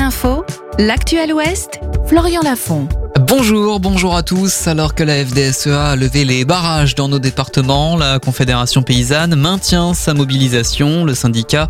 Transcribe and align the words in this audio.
Info, 0.00 0.44
l'actuel 0.78 1.32
Ouest, 1.32 1.80
Florian 2.06 2.42
Lafont. 2.42 2.88
Bonjour, 3.20 3.78
bonjour 3.78 4.16
à 4.16 4.22
tous. 4.22 4.66
Alors 4.66 4.94
que 4.94 5.02
la 5.02 5.24
FDSEA 5.24 5.90
a 5.90 5.96
levé 5.96 6.24
les 6.24 6.44
barrages 6.44 6.94
dans 6.94 7.08
nos 7.08 7.18
départements, 7.18 7.96
la 7.96 8.18
Confédération 8.18 8.82
paysanne 8.82 9.34
maintient 9.34 9.92
sa 9.94 10.14
mobilisation. 10.14 11.04
Le 11.04 11.14
syndicat 11.14 11.68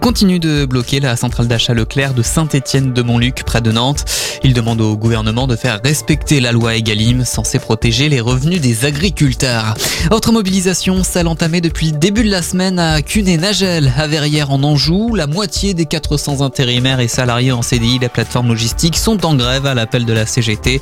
continue 0.00 0.38
de 0.38 0.64
bloquer 0.64 1.00
la 1.00 1.16
centrale 1.16 1.48
d'achat 1.48 1.74
Leclerc 1.74 2.14
de 2.14 2.22
Saint-Étienne 2.22 2.92
de 2.92 3.02
Montluc 3.02 3.44
près 3.44 3.60
de 3.60 3.72
Nantes. 3.72 4.04
Il 4.42 4.52
demande 4.52 4.80
au 4.80 4.96
gouvernement 4.96 5.46
de 5.46 5.56
faire 5.56 5.80
respecter 5.82 6.40
la 6.40 6.52
loi 6.52 6.76
Egalim 6.76 7.24
censée 7.24 7.58
protéger 7.58 8.08
les 8.08 8.20
revenus 8.20 8.60
des 8.60 8.84
agriculteurs. 8.84 9.74
Autre 10.10 10.30
mobilisation, 10.30 11.02
celle 11.02 11.26
entamée 11.26 11.60
depuis 11.60 11.92
le 11.92 11.98
début 11.98 12.24
de 12.24 12.30
la 12.30 12.42
semaine 12.42 12.78
à 12.78 13.02
Cuné-Nagel, 13.02 13.92
à 13.96 14.06
Verrières 14.06 14.50
en 14.50 14.62
Anjou. 14.62 15.14
La 15.14 15.26
moitié 15.26 15.74
des 15.74 15.86
400 15.86 16.42
intérimaires 16.42 17.00
et 17.00 17.08
salariés 17.08 17.52
en 17.52 17.62
CDI, 17.62 17.98
la 18.00 18.08
plateforme 18.08 18.48
logistique, 18.48 18.96
sont 18.96 19.24
en 19.24 19.34
grève 19.34 19.66
à 19.66 19.74
l'appel 19.74 20.04
de 20.04 20.12
la 20.12 20.26
CGT. 20.26 20.75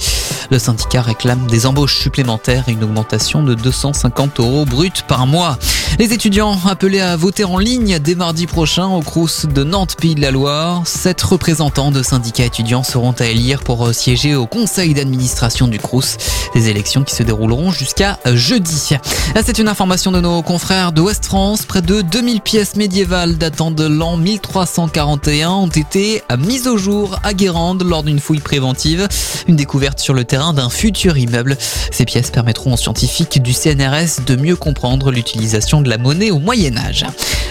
Le 0.50 0.58
syndicat 0.58 1.02
réclame 1.02 1.46
des 1.46 1.66
embauches 1.66 1.98
supplémentaires 1.98 2.64
et 2.68 2.72
une 2.72 2.84
augmentation 2.84 3.42
de 3.42 3.54
250 3.54 4.40
euros 4.40 4.64
brut 4.64 5.02
par 5.08 5.26
mois. 5.26 5.58
Les 5.98 6.12
étudiants 6.12 6.58
appelés 6.66 7.00
à 7.00 7.16
voter 7.16 7.44
en 7.44 7.58
ligne 7.58 7.98
dès 7.98 8.14
mardi 8.14 8.46
prochain 8.46 8.86
au 8.88 9.00
Crous 9.00 9.46
de 9.46 9.62
Nantes 9.62 9.96
Pays 10.00 10.14
de 10.14 10.20
la 10.20 10.32
Loire. 10.32 10.82
Sept 10.86 11.22
représentants 11.22 11.92
de 11.92 12.02
syndicats 12.02 12.44
étudiants 12.44 12.82
seront 12.82 13.12
à 13.12 13.26
élire 13.26 13.62
pour 13.62 13.94
siéger 13.94 14.34
au 14.34 14.46
conseil 14.46 14.94
d'administration 14.94 15.68
du 15.68 15.78
Crous. 15.78 16.16
Des 16.54 16.68
élections 16.68 17.04
qui 17.04 17.14
se 17.14 17.22
dérouleront 17.22 17.70
jusqu'à 17.70 18.18
jeudi. 18.32 18.96
C'est 19.44 19.58
une 19.58 19.68
information 19.68 20.10
de 20.10 20.20
nos 20.20 20.42
confrères 20.42 20.92
de 20.92 21.00
West 21.00 21.26
France. 21.26 21.62
Près 21.62 21.82
de 21.82 22.00
2000 22.00 22.40
pièces 22.40 22.76
médiévales 22.76 23.38
datant 23.38 23.70
de 23.70 23.84
l'an 23.86 24.16
1341 24.16 25.50
ont 25.50 25.68
été 25.68 26.22
mises 26.38 26.66
au 26.66 26.76
jour 26.76 27.18
à 27.22 27.34
Guérande 27.34 27.82
lors 27.82 28.02
d'une 28.02 28.18
fouille 28.18 28.40
préventive. 28.40 29.08
Une 29.46 29.56
découverte 29.56 29.83
sur 29.96 30.14
le 30.14 30.24
terrain 30.24 30.52
d'un 30.52 30.70
futur 30.70 31.16
immeuble. 31.18 31.56
Ces 31.90 32.04
pièces 32.04 32.30
permettront 32.30 32.74
aux 32.74 32.76
scientifiques 32.76 33.42
du 33.42 33.52
CNRS 33.52 34.24
de 34.26 34.36
mieux 34.36 34.56
comprendre 34.56 35.10
l'utilisation 35.10 35.82
de 35.82 35.90
la 35.90 35.98
monnaie 35.98 36.30
au 36.30 36.38
Moyen 36.38 36.76
Âge. 36.76 37.06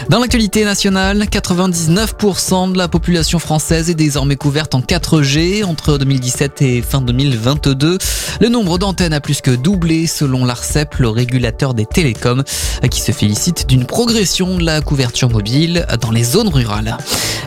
Dans 0.09 0.20
l'actualité 0.20 0.66
nationale, 0.66 1.23
99% 1.23 2.73
de 2.73 2.78
la 2.78 2.88
population 2.88 3.39
française 3.39 3.89
est 3.89 3.95
désormais 3.95 4.36
couverte 4.36 4.76
en 4.76 4.81
4G 4.81 5.64
entre 5.64 5.98
2017 5.98 6.61
et 6.61 6.81
fin 6.81 7.02
2022. 7.02 7.98
Le 8.42 8.50
nombre 8.50 8.78
d'antennes 8.78 9.14
a 9.14 9.22
plus 9.22 9.42
que 9.42 9.52
doublé 9.52 10.08
selon 10.08 10.44
l'ARCEP, 10.44 10.95
le 10.95 11.09
régulateur 11.09 11.73
des 11.73 11.86
télécoms, 11.86 12.44
qui 12.89 13.00
se 13.00 13.11
félicite 13.11 13.67
d'une 13.67 13.86
progression 13.86 14.58
de 14.58 14.64
la 14.64 14.81
couverture 14.81 15.30
mobile 15.30 15.86
dans 16.02 16.11
les 16.11 16.23
zones 16.23 16.50
rurales. 16.50 16.98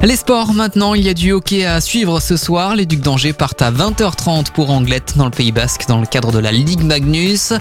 Les 0.02 0.16
sports 0.16 0.52
maintenant, 0.52 0.94
il 0.94 1.04
y 1.04 1.08
a 1.08 1.14
du 1.14 1.32
hockey 1.32 1.64
à 1.64 1.80
suivre 1.80 2.20
ce 2.20 2.36
soir. 2.36 2.76
Les 2.76 2.86
Ducs 2.86 3.00
d'Angers 3.00 3.32
partent 3.32 3.62
à 3.62 3.70
20h30 3.70 4.52
pour 4.52 4.70
Anglette 4.76 5.14
dans 5.16 5.24
le 5.24 5.30
Pays 5.30 5.52
Basque 5.52 5.86
dans 5.88 5.98
le 5.98 6.06
cadre 6.06 6.30
de 6.32 6.38
la 6.38 6.52
Ligue 6.52 6.82
Magnus. 6.82 7.52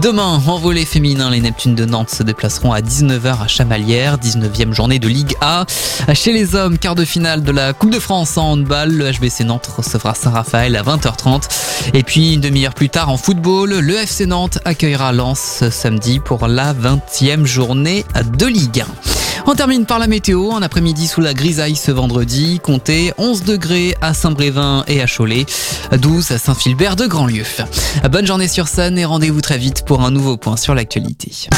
Demain, 0.00 0.40
en 0.46 0.56
volet 0.56 0.84
féminin, 0.86 1.30
les 1.30 1.40
Neptunes 1.40 1.74
de 1.74 1.84
Nantes 1.84 2.10
se 2.10 2.22
déplaceront 2.22 2.72
à 2.72 2.80
19h 2.80 3.42
à 3.42 3.46
Chamalières, 3.46 4.16
19e 4.16 4.72
journée 4.72 4.98
de 4.98 5.06
Ligue 5.06 5.34
A. 5.40 5.66
Chez 6.14 6.32
les 6.32 6.54
hommes, 6.54 6.78
quart 6.78 6.94
de 6.94 7.04
finale 7.04 7.42
de 7.42 7.52
la 7.52 7.74
Coupe 7.74 7.90
de 7.90 7.98
France 7.98 8.38
en 8.38 8.52
handball, 8.52 8.90
le 8.90 9.12
HBC 9.12 9.44
Nantes 9.44 9.68
recevra 9.76 10.14
Saint-Raphaël 10.14 10.74
à 10.74 10.82
20h30. 10.82 11.42
Et 11.94 12.02
puis 12.02 12.34
une 12.34 12.40
demi-heure 12.40 12.74
plus 12.74 12.88
tard 12.88 13.10
en 13.10 13.18
football, 13.18 13.70
le 13.70 13.94
FC 13.94 14.26
Nantes 14.26 14.58
accueillera 14.64 15.12
Lens 15.12 15.64
samedi 15.70 16.20
pour 16.20 16.48
la 16.48 16.72
20e 16.72 17.44
journée 17.44 18.04
de 18.38 18.46
Ligue 18.46 18.80
1. 18.80 19.21
On 19.46 19.54
termine 19.54 19.86
par 19.86 19.98
la 19.98 20.06
météo. 20.06 20.52
Un 20.52 20.62
après-midi 20.62 21.06
sous 21.06 21.20
la 21.20 21.34
grisaille 21.34 21.76
ce 21.76 21.90
vendredi. 21.90 22.60
Comptez 22.62 23.12
11 23.18 23.44
degrés 23.44 23.94
à 24.00 24.14
Saint-Brévin 24.14 24.84
et 24.86 25.02
à 25.02 25.06
Cholet. 25.06 25.46
12 26.00 26.30
à 26.30 26.38
Saint-Philbert 26.38 26.96
de 26.96 27.06
Grandlieu. 27.06 27.44
Bonne 28.10 28.26
journée 28.26 28.48
sur 28.48 28.68
scène 28.68 28.98
et 28.98 29.04
rendez-vous 29.04 29.40
très 29.40 29.58
vite 29.58 29.84
pour 29.84 30.02
un 30.02 30.10
nouveau 30.10 30.36
point 30.36 30.56
sur 30.56 30.74
l'actualité. 30.74 31.48